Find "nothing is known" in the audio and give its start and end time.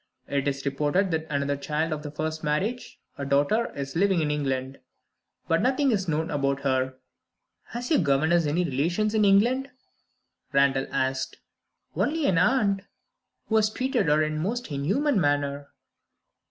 5.61-6.31